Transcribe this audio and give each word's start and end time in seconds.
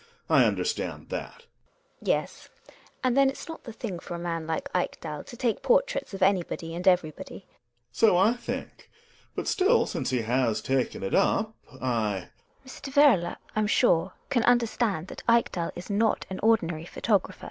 I 0.31 0.45
understand 0.45 1.09
that. 1.09 1.45
GiNA. 2.03 2.09
Yes, 2.21 2.49
and 3.03 3.15
then 3.15 3.29
it's 3.29 3.47
not 3.47 3.65
the 3.65 3.71
thing 3.71 3.99
for 3.99 4.15
a 4.15 4.17
man 4.17 4.47
like 4.47 4.67
Ekdal 4.73 5.23
to 5.25 5.37
take 5.37 5.61
portraits 5.61 6.11
of 6.15 6.23
anybody 6.23 6.73
and 6.73 6.87
everybody. 6.87 7.45
Gregers. 7.45 7.47
So 7.91 8.17
I 8.17 8.33
think, 8.33 8.89
but 9.35 9.47
still, 9.47 9.85
since 9.85 10.09
he 10.09 10.23
has 10.23 10.59
taken 10.63 11.03
it 11.03 11.13
up— 11.13 11.53
I 11.79 12.29
GiNA. 12.65 12.67
Mr. 12.67 12.93
Werle, 12.93 13.35
I'm 13.55 13.67
sure, 13.67 14.13
can 14.31 14.41
understand 14.45 15.07
that 15.09 15.21
Ekdal 15.29 15.69
is 15.75 15.91
not 15.91 16.25
an 16.31 16.39
ordinary 16.41 16.85
photographer. 16.85 17.39